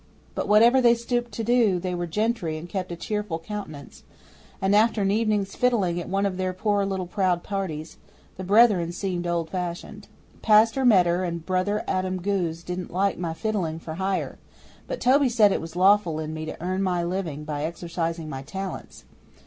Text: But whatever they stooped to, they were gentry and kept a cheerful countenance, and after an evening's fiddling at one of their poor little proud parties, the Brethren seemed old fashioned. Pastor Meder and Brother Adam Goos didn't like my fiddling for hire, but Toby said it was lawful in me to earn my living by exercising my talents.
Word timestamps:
But 0.33 0.47
whatever 0.47 0.81
they 0.81 0.95
stooped 0.95 1.31
to, 1.33 1.43
they 1.79 1.93
were 1.93 2.07
gentry 2.07 2.57
and 2.57 2.67
kept 2.67 2.91
a 2.91 2.95
cheerful 2.95 3.37
countenance, 3.37 4.01
and 4.59 4.75
after 4.75 5.03
an 5.03 5.11
evening's 5.11 5.55
fiddling 5.55 6.01
at 6.01 6.09
one 6.09 6.25
of 6.25 6.37
their 6.37 6.53
poor 6.53 6.83
little 6.87 7.05
proud 7.05 7.43
parties, 7.43 7.97
the 8.35 8.43
Brethren 8.43 8.91
seemed 8.93 9.27
old 9.27 9.51
fashioned. 9.51 10.07
Pastor 10.41 10.85
Meder 10.85 11.23
and 11.23 11.45
Brother 11.45 11.83
Adam 11.87 12.19
Goos 12.19 12.63
didn't 12.63 12.89
like 12.91 13.19
my 13.19 13.35
fiddling 13.35 13.77
for 13.77 13.93
hire, 13.93 14.39
but 14.87 14.99
Toby 15.01 15.29
said 15.29 15.51
it 15.51 15.61
was 15.61 15.75
lawful 15.75 16.17
in 16.19 16.33
me 16.33 16.45
to 16.45 16.59
earn 16.59 16.81
my 16.81 17.03
living 17.03 17.43
by 17.43 17.63
exercising 17.63 18.27
my 18.27 18.41
talents. 18.41 19.03